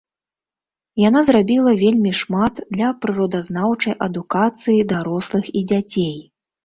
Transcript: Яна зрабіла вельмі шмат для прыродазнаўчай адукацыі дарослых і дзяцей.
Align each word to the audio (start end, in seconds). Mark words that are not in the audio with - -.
Яна 1.07 1.21
зрабіла 1.27 1.71
вельмі 1.83 2.11
шмат 2.21 2.53
для 2.77 2.89
прыродазнаўчай 3.05 3.95
адукацыі 4.07 4.83
дарослых 4.93 5.45
і 5.61 5.65
дзяцей. 5.75 6.15